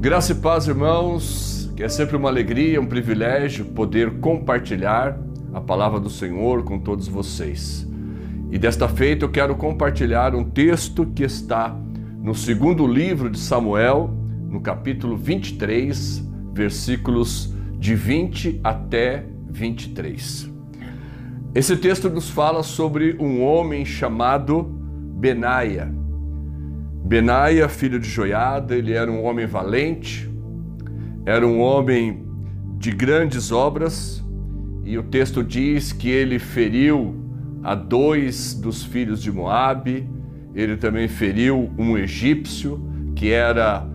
Graça 0.00 0.30
e 0.30 0.36
paz, 0.36 0.68
irmãos, 0.68 1.74
é 1.76 1.88
sempre 1.88 2.16
uma 2.16 2.28
alegria, 2.28 2.80
um 2.80 2.86
privilégio 2.86 3.64
poder 3.64 4.20
compartilhar 4.20 5.18
a 5.52 5.60
palavra 5.60 5.98
do 5.98 6.08
Senhor 6.08 6.62
com 6.62 6.78
todos 6.78 7.08
vocês. 7.08 7.84
E 8.48 8.56
desta 8.58 8.88
feita 8.88 9.24
eu 9.24 9.28
quero 9.28 9.56
compartilhar 9.56 10.36
um 10.36 10.44
texto 10.44 11.04
que 11.04 11.24
está 11.24 11.76
no 12.22 12.32
segundo 12.32 12.86
livro 12.86 13.28
de 13.28 13.40
Samuel, 13.40 14.08
no 14.48 14.60
capítulo 14.60 15.16
23, 15.16 16.24
versículos 16.52 17.52
de 17.76 17.96
20 17.96 18.60
até 18.62 19.26
23. 19.50 20.48
Esse 21.56 21.76
texto 21.76 22.08
nos 22.08 22.30
fala 22.30 22.62
sobre 22.62 23.16
um 23.18 23.42
homem 23.42 23.84
chamado 23.84 24.62
Benaia. 24.62 25.97
Benaia, 27.08 27.70
filho 27.70 27.98
de 27.98 28.06
Joiada, 28.06 28.76
ele 28.76 28.92
era 28.92 29.10
um 29.10 29.24
homem 29.24 29.46
valente, 29.46 30.30
era 31.24 31.46
um 31.46 31.58
homem 31.58 32.22
de 32.76 32.90
grandes 32.90 33.50
obras, 33.50 34.22
e 34.84 34.98
o 34.98 35.02
texto 35.02 35.42
diz 35.42 35.90
que 35.90 36.10
ele 36.10 36.38
feriu 36.38 37.16
a 37.62 37.74
dois 37.74 38.52
dos 38.52 38.84
filhos 38.84 39.22
de 39.22 39.32
Moabe, 39.32 40.06
ele 40.54 40.76
também 40.76 41.08
feriu 41.08 41.72
um 41.78 41.96
egípcio 41.96 42.78
que 43.16 43.30
era 43.30 43.88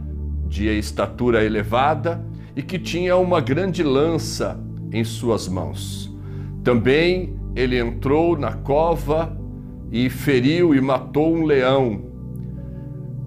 de 0.48 0.68
estatura 0.76 1.44
elevada 1.44 2.26
e 2.56 2.64
que 2.64 2.80
tinha 2.80 3.16
uma 3.16 3.40
grande 3.40 3.84
lança 3.84 4.60
em 4.92 5.04
suas 5.04 5.48
mãos. 5.48 6.12
Também 6.64 7.36
ele 7.56 7.78
entrou 7.78 8.36
na 8.36 8.54
cova 8.54 9.38
e 9.92 10.10
feriu 10.10 10.74
e 10.74 10.82
matou 10.82 11.36
um 11.36 11.44
leão 11.44 12.12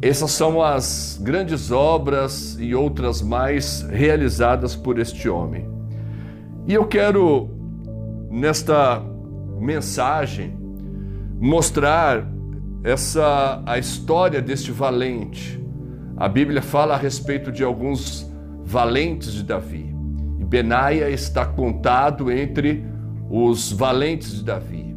essas 0.02 0.30
são 0.32 0.62
as 0.62 1.18
grandes 1.23 1.70
obras 1.70 2.56
e 2.60 2.74
outras 2.74 3.22
mais 3.22 3.83
realizadas 3.83 4.77
por 4.77 4.98
este 4.98 5.28
homem. 5.28 5.69
E 6.66 6.75
eu 6.75 6.86
quero, 6.86 7.48
nesta 8.30 9.03
mensagem, 9.58 10.56
mostrar 11.41 12.27
essa 12.84 13.62
a 13.64 13.78
história 13.78 14.42
deste 14.42 14.70
valente. 14.70 15.62
A 16.16 16.28
Bíblia 16.28 16.60
fala 16.60 16.94
a 16.94 16.98
respeito 16.98 17.50
de 17.50 17.64
alguns 17.64 18.31
valentes 18.64 19.33
de 19.33 19.42
Davi. 19.42 19.94
E 20.38 20.44
Benaia 20.44 21.08
está 21.08 21.47
contado 21.47 22.31
entre 22.31 22.84
os 23.31 23.72
valentes 23.72 24.33
de 24.33 24.44
Davi. 24.44 24.94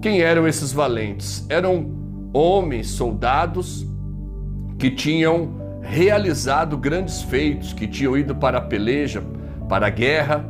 Quem 0.00 0.20
eram 0.20 0.46
esses 0.46 0.72
valentes? 0.72 1.44
Eram 1.48 1.90
homens, 2.32 2.88
soldados 2.90 3.88
que 4.78 4.90
tinham 4.90 5.50
realizado 5.82 6.76
grandes 6.76 7.22
feitos, 7.22 7.72
que 7.72 7.86
tinham 7.86 8.16
ido 8.16 8.34
para 8.34 8.58
a 8.58 8.60
peleja, 8.60 9.22
para 9.68 9.86
a 9.86 9.90
guerra 9.90 10.44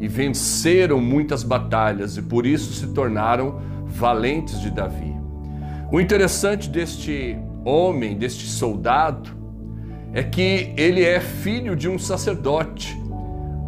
e 0.00 0.06
venceram 0.06 1.00
muitas 1.00 1.42
batalhas 1.42 2.16
e 2.16 2.22
por 2.22 2.46
isso 2.46 2.72
se 2.72 2.88
tornaram 2.88 3.60
valentes 3.86 4.60
de 4.60 4.70
Davi. 4.70 5.14
O 5.90 6.00
interessante 6.00 6.68
deste 6.68 7.36
homem, 7.64 8.16
deste 8.16 8.46
soldado, 8.46 9.30
é 10.12 10.22
que 10.22 10.72
ele 10.76 11.02
é 11.04 11.20
filho 11.20 11.74
de 11.74 11.88
um 11.88 11.98
sacerdote. 11.98 12.96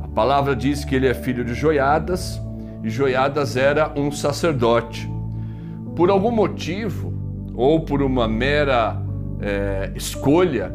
A 0.03 0.09
palavra 0.09 0.55
diz 0.55 0.84
que 0.84 0.95
ele 0.95 1.06
é 1.06 1.15
filho 1.15 1.45
de 1.45 1.55
Joiadas 1.55 2.41
e 2.83 2.91
Joiadas 2.91 3.56
era 3.56 3.93
um 3.99 4.11
sacerdote. 4.11 5.11
Por 5.97 6.11
algum 6.11 6.31
motivo, 6.31 7.15
ou 7.55 7.81
por 7.81 8.03
uma 8.03 8.27
mera 8.27 9.03
é, 9.45 9.92
escolha, 9.95 10.75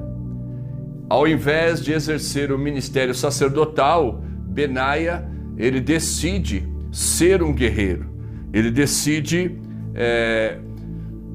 ao 1.09 1.27
invés 1.27 1.83
de 1.83 1.91
exercer 1.91 2.51
o 2.51 2.57
ministério 2.57 3.15
sacerdotal, 3.15 4.21
Benaia 4.47 5.27
ele 5.57 5.81
decide 5.81 6.67
ser 6.91 7.41
um 7.41 7.51
guerreiro. 7.51 8.05
Ele 8.53 8.69
decide 8.69 9.59
é, 9.95 10.59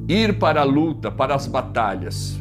ir 0.09 0.39
para 0.39 0.61
a 0.61 0.65
luta, 0.65 1.11
para 1.11 1.35
as 1.35 1.49
batalhas. 1.49 2.41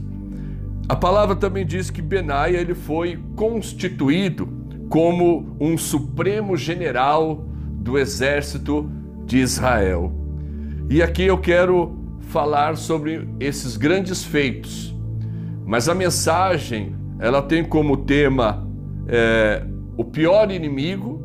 A 0.88 0.96
palavra 0.96 1.36
também 1.36 1.66
diz 1.66 1.90
que 1.90 2.02
Benaia 2.02 2.58
ele 2.58 2.76
foi 2.76 3.20
constituído 3.36 4.48
como 4.90 5.58
um 5.60 5.76
supremo 5.76 6.56
general 6.56 7.48
do 7.80 7.98
exército 7.98 8.90
de 9.26 9.40
Israel. 9.40 10.14
E 10.88 11.02
aqui 11.02 11.24
eu 11.24 11.40
quero 11.40 12.03
falar 12.28 12.78
sobre 12.78 13.28
esses 13.40 13.78
grandes 13.78 14.24
feitos, 14.24 14.96
mas 15.66 15.88
a 15.88 15.96
mensagem 15.96 16.96
ela 17.20 17.42
tem 17.42 17.64
como 17.64 17.98
tema 17.98 18.68
é, 19.08 19.64
o 19.96 20.04
pior 20.04 20.52
inimigo, 20.52 21.22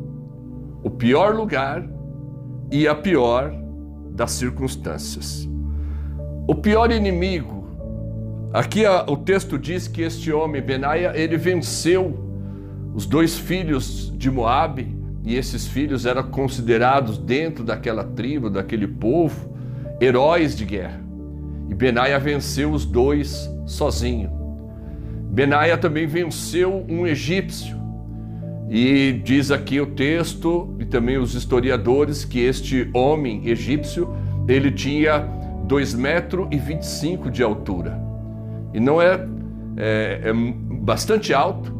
o 0.83 0.89
pior 0.89 1.35
lugar 1.35 1.87
e 2.71 2.87
a 2.87 2.95
pior 2.95 3.53
das 4.11 4.31
circunstâncias. 4.31 5.49
O 6.47 6.55
pior 6.55 6.91
inimigo, 6.91 7.67
aqui 8.53 8.85
a, 8.85 9.03
o 9.07 9.17
texto 9.17 9.57
diz 9.57 9.87
que 9.87 10.01
este 10.01 10.31
homem 10.31 10.61
Benaia 10.61 11.11
ele 11.15 11.37
venceu 11.37 12.17
os 12.93 13.05
dois 13.05 13.37
filhos 13.37 14.13
de 14.17 14.29
Moabe 14.29 14.95
e 15.23 15.35
esses 15.35 15.67
filhos 15.67 16.05
eram 16.05 16.23
considerados 16.23 17.17
dentro 17.17 17.63
daquela 17.63 18.03
tribo, 18.03 18.49
daquele 18.49 18.87
povo, 18.87 19.48
heróis 19.99 20.55
de 20.55 20.65
guerra. 20.65 21.01
E 21.69 21.73
Benaia 21.73 22.19
venceu 22.19 22.71
os 22.71 22.85
dois 22.85 23.49
sozinho. 23.65 24.31
Benaia 25.31 25.77
também 25.77 26.07
venceu 26.07 26.85
um 26.89 27.05
egípcio. 27.05 27.77
E 28.69 29.19
diz 29.23 29.51
aqui 29.51 29.79
o 29.79 29.87
texto 29.87 30.75
e 30.79 30.85
também 30.85 31.17
os 31.17 31.33
historiadores 31.33 32.23
que 32.23 32.39
este 32.39 32.89
homem 32.93 33.47
egípcio, 33.47 34.13
ele 34.47 34.71
tinha 34.71 35.19
2 35.65 35.93
metros 35.95 36.47
e 36.51 36.57
25 36.57 37.29
de 37.31 37.43
altura. 37.43 37.99
E 38.73 38.79
não 38.79 39.01
é, 39.01 39.25
é, 39.77 40.21
é 40.25 40.33
bastante 40.33 41.33
alto, 41.33 41.75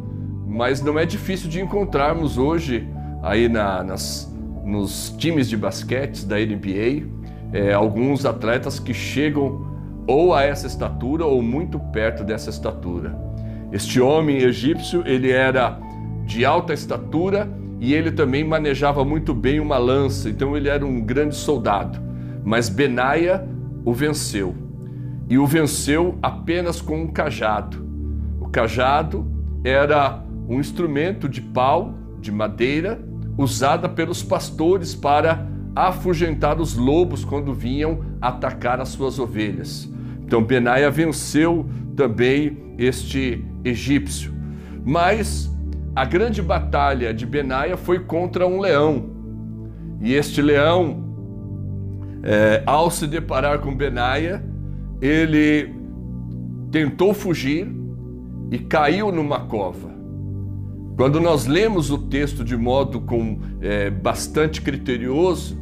mas 0.47 0.81
não 0.81 0.97
é 0.97 1.05
difícil 1.05 1.49
de 1.49 1.61
encontrarmos 1.61 2.37
hoje 2.37 2.87
aí 3.21 3.47
na, 3.47 3.83
nas, 3.83 4.31
nos 4.65 5.13
times 5.17 5.47
de 5.47 5.57
basquete 5.57 6.25
da 6.25 6.37
NBA 6.37 7.18
é, 7.51 7.73
alguns 7.73 8.25
atletas 8.25 8.79
que 8.79 8.93
chegam 8.93 9.67
ou 10.07 10.33
a 10.33 10.43
essa 10.43 10.67
estatura 10.67 11.25
ou 11.25 11.41
muito 11.41 11.79
perto 11.79 12.23
dessa 12.23 12.49
estatura. 12.49 13.15
Este 13.71 14.01
homem 14.01 14.37
egípcio, 14.37 15.03
ele 15.05 15.31
era 15.31 15.79
de 16.25 16.43
alta 16.43 16.73
estatura 16.73 17.47
e 17.79 17.93
ele 17.93 18.11
também 18.11 18.43
manejava 18.43 19.05
muito 19.05 19.33
bem 19.33 19.59
uma 19.59 19.77
lança, 19.77 20.29
então 20.29 20.57
ele 20.57 20.67
era 20.67 20.85
um 20.85 21.01
grande 21.01 21.35
soldado. 21.35 21.99
Mas 22.43 22.69
Benaia 22.69 23.47
o 23.85 23.93
venceu. 23.93 24.55
E 25.29 25.37
o 25.37 25.45
venceu 25.45 26.17
apenas 26.21 26.81
com 26.81 27.03
um 27.03 27.07
cajado. 27.07 27.85
O 28.41 28.49
cajado 28.49 29.25
era 29.63 30.23
um 30.47 30.59
instrumento 30.59 31.29
de 31.29 31.41
pau, 31.41 31.93
de 32.19 32.31
madeira, 32.31 32.99
usada 33.37 33.87
pelos 33.87 34.23
pastores 34.23 34.95
para 34.95 35.47
afugentar 35.75 36.59
os 36.59 36.75
lobos 36.75 37.23
quando 37.23 37.53
vinham 37.53 37.99
atacar 38.21 38.79
as 38.79 38.89
suas 38.89 39.19
ovelhas. 39.19 39.91
Então 40.25 40.43
Benaia 40.43 40.89
venceu 40.91 41.65
também 41.95 42.75
este 42.77 43.43
egípcio. 43.63 44.33
Mas 44.85 45.49
a 45.95 46.05
grande 46.05 46.41
batalha 46.41 47.13
de 47.13 47.25
Benaia 47.25 47.75
foi 47.75 47.99
contra 47.99 48.47
um 48.47 48.59
leão. 48.59 49.09
E 50.01 50.13
este 50.13 50.41
leão, 50.41 51.03
é, 52.23 52.63
ao 52.65 52.89
se 52.89 53.05
deparar 53.05 53.59
com 53.59 53.75
Benaia, 53.75 54.43
ele 55.01 55.73
tentou 56.71 57.13
fugir 57.13 57.67
e 58.51 58.59
caiu 58.59 59.11
numa 59.11 59.41
cova. 59.41 59.98
Quando 60.99 61.21
nós 61.21 61.45
lemos 61.45 61.89
o 61.91 61.97
texto 61.97 62.43
de 62.43 62.57
modo 62.57 62.99
com 62.99 63.39
é, 63.61 63.89
bastante 63.89 64.61
criterioso, 64.61 65.57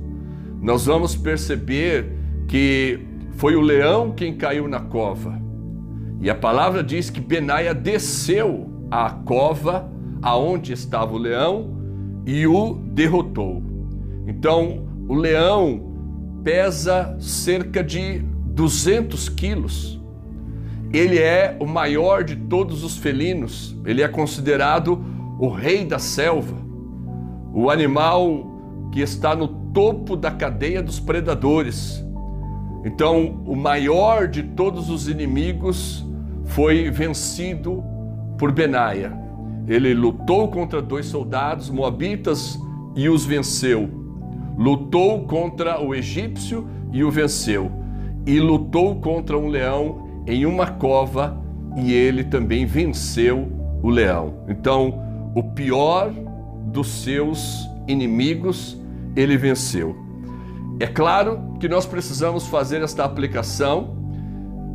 nós 0.59 0.87
vamos 0.87 1.15
perceber 1.15 2.11
que 2.47 3.01
foi 3.33 3.55
o 3.55 3.61
leão 3.61 4.13
quem 4.13 4.35
caiu 4.35 4.67
na 4.67 4.79
cova. 4.79 5.39
E 6.19 6.27
a 6.27 6.33
palavra 6.33 6.83
diz 6.83 7.11
que 7.11 7.21
Benaia 7.21 7.71
desceu 7.75 8.67
à 8.89 9.11
cova 9.11 9.87
aonde 10.23 10.73
estava 10.73 11.13
o 11.13 11.19
leão 11.19 11.69
e 12.25 12.47
o 12.47 12.73
derrotou. 12.73 13.61
Então, 14.25 14.87
o 15.07 15.13
leão 15.13 15.93
pesa 16.43 17.15
cerca 17.19 17.83
de 17.83 18.23
200 18.55 19.29
quilos. 19.29 20.01
Ele 20.91 21.19
é 21.19 21.55
o 21.59 21.67
maior 21.67 22.23
de 22.23 22.35
todos 22.35 22.83
os 22.83 22.97
felinos. 22.97 23.77
Ele 23.85 24.01
é 24.01 24.07
considerado 24.07 25.15
o 25.39 25.49
rei 25.49 25.85
da 25.85 25.99
selva, 25.99 26.55
o 27.53 27.69
animal 27.69 28.89
que 28.91 29.01
está 29.01 29.35
no 29.35 29.47
topo 29.47 30.15
da 30.15 30.31
cadeia 30.31 30.81
dos 30.81 30.99
predadores. 30.99 32.03
Então, 32.83 33.43
o 33.45 33.55
maior 33.55 34.27
de 34.27 34.43
todos 34.43 34.89
os 34.89 35.07
inimigos 35.07 36.05
foi 36.45 36.89
vencido 36.89 37.83
por 38.37 38.51
Benaia. 38.51 39.11
ele 39.67 39.93
lutou 39.93 40.47
contra 40.47 40.81
dois 40.81 41.07
soldados 41.07 41.69
moabitas 41.69 42.57
e 42.95 43.09
os 43.09 43.25
venceu. 43.25 43.89
Lutou 44.57 45.25
contra 45.25 45.81
o 45.83 45.93
egípcio 45.93 46.67
e 46.91 47.03
o 47.03 47.11
venceu. 47.11 47.69
E 48.25 48.39
lutou 48.39 48.95
contra 48.95 49.37
um 49.37 49.47
leão 49.47 50.07
em 50.25 50.45
uma 50.45 50.67
cova 50.67 51.37
e 51.75 51.91
ele 51.91 52.23
também 52.23 52.65
venceu 52.65 53.47
o 53.83 53.89
leão. 53.89 54.45
Então, 54.47 55.06
o 55.37 55.43
pior 55.43 56.11
dos 56.71 56.87
seus 56.87 57.69
inimigos 57.87 58.75
ele 59.15 59.37
venceu. 59.37 59.95
É 60.79 60.87
claro 60.87 61.53
que 61.59 61.69
nós 61.69 61.85
precisamos 61.85 62.47
fazer 62.47 62.81
esta 62.81 63.05
aplicação 63.05 63.95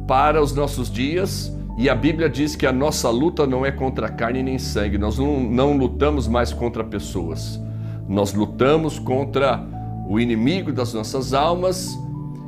para 0.06 0.41
os 0.41 0.55
nossos 0.55 0.88
dias 0.88 1.53
e 1.76 1.91
a 1.91 1.97
Bíblia 1.97 2.31
diz 2.31 2.55
que 2.55 2.64
a 2.64 2.70
nossa 2.70 3.11
luta 3.11 3.44
não 3.44 3.67
é 3.67 3.73
contra 3.73 4.09
carne 4.09 4.41
nem 4.41 4.56
sangue, 4.56 4.99
nós 4.99 5.19
não, 5.19 5.41
não 5.41 5.76
lutamos 5.76 6.29
mais 6.29 6.53
contra 6.53 6.85
pessoas, 6.85 7.61
nós 8.09 8.32
lutamos 8.32 9.00
contra 9.00 9.67
o 10.09 10.20
inimigo 10.20 10.73
das 10.73 10.94
nossas 10.94 11.35
almas 11.35 11.99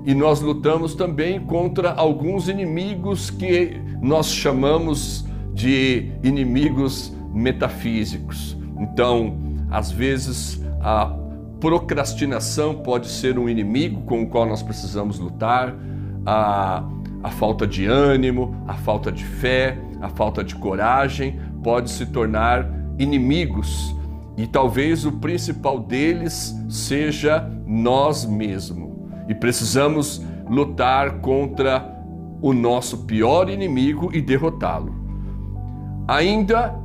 e 0.05 0.15
nós 0.15 0.41
lutamos 0.41 0.95
também 0.95 1.41
contra 1.41 1.93
alguns 1.93 2.49
inimigos 2.49 3.29
que 3.29 3.77
nós 4.01 4.29
chamamos 4.29 5.25
de 5.53 6.13
inimigos 6.23 7.13
metafísicos. 7.35 8.57
Então, 8.79 9.37
às 9.71 9.91
vezes, 9.91 10.63
a 10.81 11.07
procrastinação 11.61 12.77
pode 12.77 13.09
ser 13.09 13.39
um 13.39 13.49
inimigo 13.49 14.03
com 14.03 14.23
o 14.23 14.27
qual 14.27 14.47
nós 14.47 14.63
precisamos 14.63 15.19
lutar. 15.19 15.75
A 16.25 16.89
a 17.25 17.31
falta 17.31 17.67
de 17.67 17.87
ânimo, 17.87 18.55
a 18.69 18.75
falta 18.75 19.11
de 19.11 19.25
fé, 19.25 19.79
a 20.03 20.11
falta 20.11 20.45
de 20.45 20.55
coragem 20.55 21.41
pode 21.63 21.91
se 21.91 22.05
tornar 22.05 22.71
inimigos 22.99 23.97
e 24.37 24.47
talvez 24.47 25.07
o 25.07 25.13
principal 25.13 25.81
deles 25.81 26.55
seja 26.69 27.51
nós 27.67 28.27
mesmos. 28.27 28.93
E 29.27 29.35
precisamos 29.35 30.23
lutar 30.47 31.21
contra 31.21 31.99
o 32.43 32.53
nosso 32.53 33.07
pior 33.07 33.49
inimigo 33.49 34.15
e 34.15 34.21
derrotá-lo. 34.21 34.95
Ainda 36.07 36.79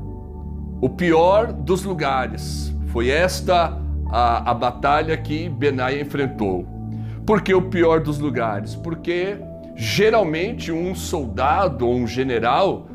o 0.82 0.90
pior 0.90 1.52
dos 1.52 1.84
lugares 1.84 2.74
foi 2.88 3.10
esta 3.10 3.78
a, 4.12 4.52
a 4.52 4.54
batalha 4.54 5.16
que 5.18 5.50
Benaia 5.50 6.02
enfrentou. 6.02 6.66
Por 7.26 7.42
que 7.42 7.54
o 7.54 7.64
pior 7.64 8.00
dos 8.00 8.18
lugares? 8.18 8.76
Porque 8.76 9.38
Geralmente, 9.82 10.74
um 10.74 10.94
soldado 10.94 11.88
ou 11.88 11.96
um 11.96 12.06
general, 12.06 12.90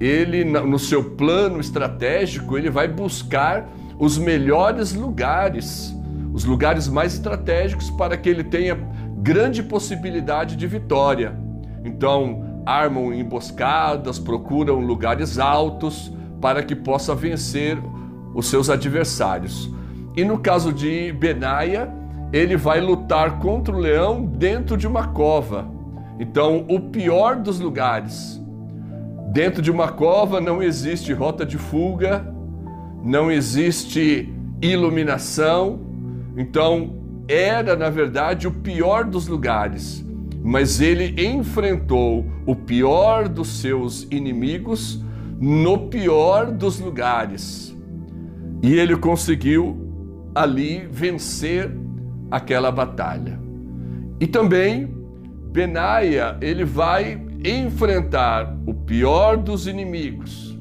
ele 0.00 0.42
no 0.42 0.80
seu 0.80 1.12
plano 1.12 1.60
estratégico, 1.60 2.58
ele 2.58 2.68
vai 2.68 2.88
buscar 2.88 3.68
os 4.00 4.18
melhores 4.18 4.92
lugares, 4.92 5.96
os 6.32 6.44
lugares 6.44 6.88
mais 6.88 7.14
estratégicos 7.14 7.88
para 7.92 8.16
que 8.16 8.28
ele 8.28 8.42
tenha 8.42 8.76
grande 9.18 9.62
possibilidade 9.62 10.56
de 10.56 10.66
vitória. 10.66 11.38
Então, 11.84 12.62
armam 12.66 13.14
emboscadas, 13.14 14.18
procuram 14.18 14.80
lugares 14.80 15.38
altos 15.38 16.12
para 16.44 16.62
que 16.62 16.76
possa 16.76 17.14
vencer 17.14 17.78
os 18.34 18.48
seus 18.48 18.68
adversários. 18.68 19.72
E 20.14 20.26
no 20.26 20.38
caso 20.38 20.74
de 20.74 21.10
Benaia, 21.10 21.90
ele 22.34 22.54
vai 22.54 22.82
lutar 22.82 23.38
contra 23.38 23.74
o 23.74 23.78
leão 23.78 24.26
dentro 24.26 24.76
de 24.76 24.86
uma 24.86 25.06
cova. 25.06 25.66
Então, 26.20 26.66
o 26.68 26.78
pior 26.78 27.36
dos 27.36 27.58
lugares. 27.58 28.38
Dentro 29.32 29.62
de 29.62 29.70
uma 29.70 29.88
cova 29.88 30.38
não 30.38 30.62
existe 30.62 31.14
rota 31.14 31.46
de 31.46 31.56
fuga, 31.56 32.30
não 33.02 33.32
existe 33.32 34.30
iluminação. 34.60 35.80
Então, 36.36 37.24
era 37.26 37.74
na 37.74 37.88
verdade 37.88 38.46
o 38.46 38.52
pior 38.52 39.06
dos 39.06 39.26
lugares, 39.26 40.04
mas 40.42 40.78
ele 40.78 41.26
enfrentou 41.26 42.26
o 42.44 42.54
pior 42.54 43.30
dos 43.30 43.48
seus 43.48 44.06
inimigos 44.10 45.02
no 45.44 45.88
pior 45.88 46.50
dos 46.50 46.80
lugares. 46.80 47.76
E 48.62 48.72
ele 48.78 48.96
conseguiu 48.96 49.76
ali 50.34 50.88
vencer 50.90 51.70
aquela 52.30 52.72
batalha. 52.72 53.38
E 54.18 54.26
também 54.26 54.96
Benaia, 55.52 56.38
ele 56.40 56.64
vai 56.64 57.22
enfrentar 57.44 58.56
o 58.66 58.72
pior 58.72 59.36
dos 59.36 59.66
inimigos, 59.66 60.58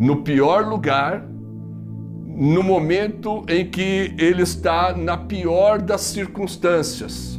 no 0.00 0.22
pior 0.22 0.66
lugar, 0.66 1.22
no 2.26 2.62
momento 2.62 3.44
em 3.46 3.68
que 3.68 4.14
ele 4.18 4.40
está 4.40 4.96
na 4.96 5.18
pior 5.18 5.82
das 5.82 6.00
circunstâncias. 6.00 7.38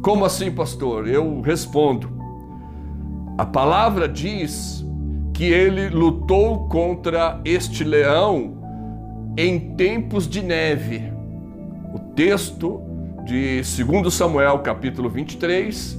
Como 0.00 0.24
assim, 0.24 0.50
pastor? 0.50 1.06
Eu 1.06 1.42
respondo. 1.42 2.08
A 3.36 3.44
palavra 3.44 4.08
diz 4.08 4.80
que 5.40 5.46
ele 5.46 5.88
lutou 5.88 6.68
contra 6.68 7.40
este 7.46 7.82
leão 7.82 8.58
em 9.38 9.74
tempos 9.74 10.28
de 10.28 10.42
neve. 10.42 11.10
O 11.94 11.98
texto 12.14 12.82
de 13.24 13.62
2 13.82 14.12
Samuel, 14.12 14.58
capítulo 14.58 15.08
23, 15.08 15.98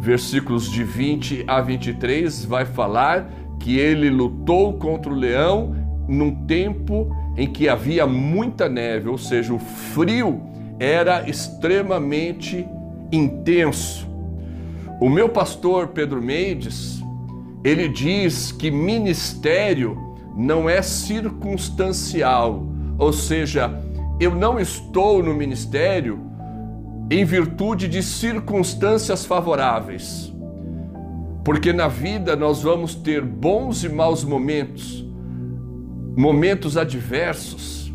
versículos 0.00 0.72
de 0.72 0.84
20 0.84 1.44
a 1.46 1.60
23, 1.60 2.46
vai 2.46 2.64
falar 2.64 3.30
que 3.60 3.78
ele 3.78 4.08
lutou 4.08 4.78
contra 4.78 5.12
o 5.12 5.14
leão 5.14 5.76
num 6.08 6.46
tempo 6.46 7.14
em 7.36 7.46
que 7.46 7.68
havia 7.68 8.06
muita 8.06 8.70
neve, 8.70 9.10
ou 9.10 9.18
seja, 9.18 9.52
o 9.52 9.58
frio 9.58 10.40
era 10.80 11.28
extremamente 11.28 12.66
intenso. 13.12 14.08
O 14.98 15.10
meu 15.10 15.28
pastor 15.28 15.88
Pedro 15.88 16.22
Mendes, 16.22 16.98
ele 17.64 17.88
diz 17.88 18.52
que 18.52 18.70
ministério 18.70 19.96
não 20.36 20.68
é 20.68 20.80
circunstancial, 20.80 22.64
ou 22.98 23.12
seja, 23.12 23.70
eu 24.20 24.34
não 24.34 24.58
estou 24.58 25.22
no 25.22 25.34
ministério 25.34 26.20
em 27.10 27.24
virtude 27.24 27.88
de 27.88 28.02
circunstâncias 28.02 29.24
favoráveis. 29.24 30.32
Porque 31.44 31.72
na 31.72 31.88
vida 31.88 32.36
nós 32.36 32.62
vamos 32.62 32.94
ter 32.94 33.22
bons 33.22 33.82
e 33.82 33.88
maus 33.88 34.22
momentos, 34.22 35.04
momentos 36.16 36.76
adversos, 36.76 37.92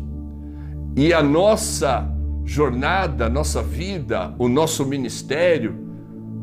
e 0.96 1.12
a 1.12 1.22
nossa 1.22 2.08
jornada, 2.44 3.28
nossa 3.28 3.62
vida, 3.62 4.34
o 4.38 4.48
nosso 4.48 4.84
ministério, 4.84 5.93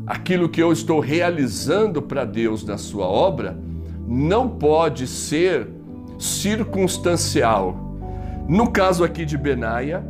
aquilo 0.06 0.48
que 0.48 0.62
eu 0.62 0.72
estou 0.72 1.00
realizando 1.00 2.02
para 2.02 2.24
Deus 2.24 2.64
na 2.64 2.76
sua 2.76 3.06
obra, 3.06 3.56
não 4.06 4.48
pode 4.48 5.06
ser 5.06 5.68
circunstancial. 6.18 7.76
No 8.48 8.70
caso 8.70 9.04
aqui 9.04 9.24
de 9.24 9.38
Benaia, 9.38 10.04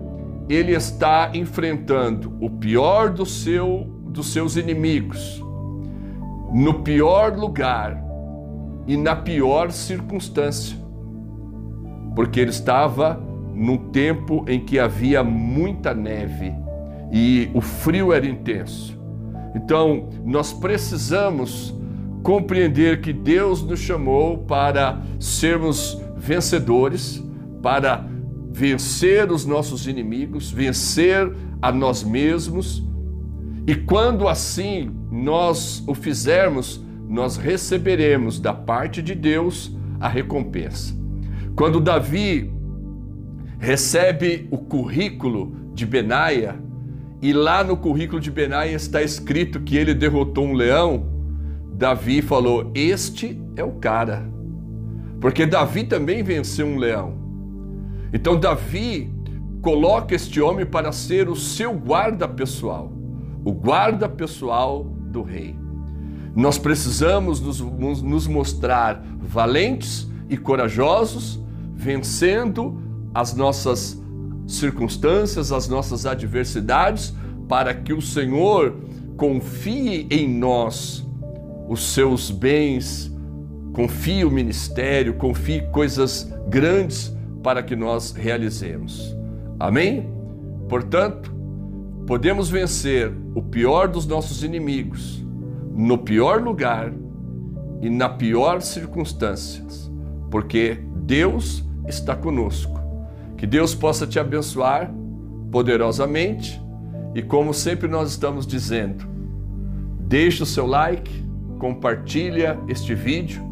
ele 0.48 0.72
está 0.72 1.30
enfrentando 1.34 2.36
o 2.40 2.50
pior 2.50 3.10
do 3.10 3.24
seu, 3.24 3.86
dos 4.06 4.32
seus 4.32 4.56
inimigos, 4.56 5.42
no 6.52 6.82
pior 6.82 7.36
lugar 7.36 8.02
e 8.86 8.96
na 8.96 9.14
pior 9.14 9.70
circunstância, 9.70 10.76
porque 12.14 12.40
ele 12.40 12.50
estava 12.50 13.22
num 13.54 13.90
tempo 13.90 14.44
em 14.48 14.60
que 14.60 14.78
havia 14.78 15.22
muita 15.22 15.94
neve 15.94 16.52
e 17.12 17.50
o 17.54 17.60
frio 17.60 18.12
era 18.12 18.26
intenso. 18.26 19.01
Então, 19.54 20.08
nós 20.24 20.52
precisamos 20.52 21.74
compreender 22.22 23.00
que 23.00 23.12
Deus 23.12 23.62
nos 23.62 23.80
chamou 23.80 24.38
para 24.38 25.02
sermos 25.18 26.00
vencedores, 26.16 27.22
para 27.62 28.06
vencer 28.52 29.30
os 29.30 29.44
nossos 29.44 29.86
inimigos, 29.86 30.50
vencer 30.50 31.32
a 31.60 31.72
nós 31.72 32.02
mesmos. 32.02 32.82
E 33.66 33.74
quando 33.74 34.28
assim 34.28 34.90
nós 35.10 35.82
o 35.86 35.94
fizermos, 35.94 36.84
nós 37.08 37.36
receberemos 37.36 38.40
da 38.40 38.52
parte 38.52 39.02
de 39.02 39.14
Deus 39.14 39.76
a 40.00 40.08
recompensa. 40.08 40.94
Quando 41.54 41.80
Davi 41.80 42.50
recebe 43.58 44.48
o 44.50 44.58
currículo 44.58 45.54
de 45.74 45.86
Benaia, 45.86 46.58
e 47.22 47.32
lá 47.32 47.62
no 47.62 47.76
currículo 47.76 48.20
de 48.20 48.32
Benaia 48.32 48.74
está 48.74 49.00
escrito 49.00 49.60
que 49.60 49.76
ele 49.76 49.94
derrotou 49.94 50.44
um 50.44 50.54
leão, 50.54 51.06
Davi 51.72 52.20
falou: 52.20 52.72
Este 52.74 53.40
é 53.54 53.62
o 53.62 53.74
cara. 53.74 54.28
Porque 55.20 55.46
Davi 55.46 55.84
também 55.84 56.24
venceu 56.24 56.66
um 56.66 56.76
leão. 56.76 57.14
Então 58.12 58.38
Davi 58.38 59.14
coloca 59.62 60.16
este 60.16 60.40
homem 60.40 60.66
para 60.66 60.90
ser 60.90 61.28
o 61.28 61.36
seu 61.36 61.72
guarda 61.72 62.26
pessoal, 62.26 62.92
o 63.44 63.52
guarda 63.52 64.08
pessoal 64.08 64.82
do 64.82 65.22
rei. 65.22 65.54
Nós 66.34 66.58
precisamos 66.58 67.40
nos, 67.40 67.60
nos 68.02 68.26
mostrar 68.26 69.00
valentes 69.20 70.10
e 70.28 70.36
corajosos, 70.36 71.40
vencendo 71.72 72.82
as 73.14 73.32
nossas 73.32 74.01
circunstâncias, 74.46 75.52
as 75.52 75.68
nossas 75.68 76.06
adversidades, 76.06 77.14
para 77.48 77.74
que 77.74 77.92
o 77.92 78.00
Senhor 78.00 78.76
confie 79.16 80.06
em 80.10 80.28
nós 80.28 81.06
os 81.68 81.92
seus 81.92 82.30
bens, 82.30 83.12
confie 83.72 84.24
o 84.24 84.30
ministério, 84.30 85.14
confie 85.14 85.62
coisas 85.72 86.32
grandes 86.48 87.14
para 87.42 87.62
que 87.62 87.76
nós 87.76 88.12
realizemos. 88.12 89.16
Amém? 89.58 90.10
Portanto, 90.68 91.32
podemos 92.06 92.50
vencer 92.50 93.12
o 93.34 93.42
pior 93.42 93.88
dos 93.88 94.06
nossos 94.06 94.42
inimigos 94.42 95.22
no 95.74 95.98
pior 95.98 96.42
lugar 96.42 96.92
e 97.80 97.88
na 97.88 98.08
pior 98.08 98.60
circunstâncias, 98.60 99.90
porque 100.30 100.78
Deus 100.96 101.64
está 101.88 102.14
conosco. 102.14 102.81
Que 103.42 103.46
Deus 103.48 103.74
possa 103.74 104.06
te 104.06 104.20
abençoar 104.20 104.88
poderosamente 105.50 106.62
e 107.12 107.20
como 107.20 107.52
sempre 107.52 107.88
nós 107.88 108.10
estamos 108.10 108.46
dizendo, 108.46 109.04
deixe 109.98 110.44
o 110.44 110.46
seu 110.46 110.64
like, 110.64 111.10
compartilha 111.58 112.56
este 112.68 112.94
vídeo 112.94 113.42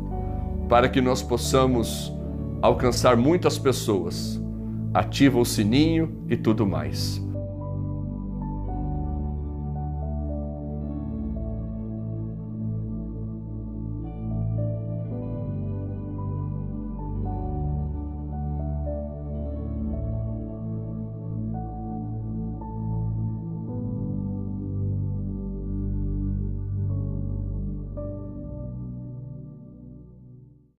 para 0.69 0.89
que 0.89 1.01
nós 1.01 1.23
possamos 1.23 2.13
alcançar 2.63 3.17
muitas 3.17 3.59
pessoas. 3.59 4.41
Ativa 4.95 5.41
o 5.41 5.45
sininho 5.45 6.25
e 6.29 6.37
tudo 6.37 6.65
mais. 6.65 7.21